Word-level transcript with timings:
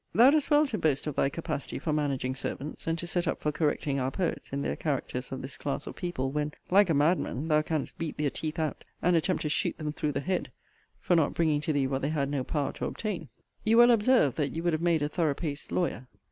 * 0.01 0.03
The 0.13 0.17
Windmill, 0.17 0.31
near 0.31 0.31
Slough. 0.31 0.43
Thou 0.49 0.49
dost 0.49 0.51
well 0.51 0.67
to 0.71 0.77
boast 0.79 1.07
of 1.07 1.15
thy 1.15 1.29
capacity 1.29 1.77
for 1.77 1.93
managing 1.93 2.33
servants, 2.33 2.87
and 2.87 2.97
to 2.97 3.05
set 3.05 3.27
up 3.27 3.39
for 3.39 3.51
correcting 3.51 3.99
our 3.99 4.09
poets 4.09 4.49
in 4.51 4.63
their 4.63 4.75
characters 4.75 5.31
of 5.31 5.43
this 5.43 5.59
class 5.59 5.85
of 5.85 5.95
people,* 5.95 6.31
when, 6.31 6.53
like 6.71 6.89
a 6.89 6.95
madman, 6.95 7.49
thou 7.49 7.61
canst 7.61 7.99
beat 7.99 8.17
their 8.17 8.31
teeth 8.31 8.57
out, 8.57 8.83
and 9.03 9.15
attempt 9.15 9.43
to 9.43 9.49
shoot 9.49 9.77
them 9.77 9.93
through 9.93 10.13
the 10.13 10.19
head, 10.21 10.51
for 10.99 11.15
not 11.15 11.35
bringing 11.35 11.61
to 11.61 11.71
thee 11.71 11.85
what 11.85 12.01
they 12.01 12.09
had 12.09 12.31
no 12.31 12.43
power 12.43 12.73
to 12.73 12.85
obtain. 12.85 13.29
* 13.47 13.63
See 13.63 13.75
Letter 13.75 13.91
XX. 13.91 13.93
of 13.93 13.95
this 13.99 14.05
volume. 14.07 14.19
You 14.23 14.23
well 14.23 14.25
observe* 14.25 14.35
that 14.37 14.55
you 14.55 14.63
would 14.63 14.73
have 14.73 14.81
made 14.81 15.03
a 15.03 15.07
thorough 15.09 15.35
paced 15.35 15.71
lawyer. 15.71 16.07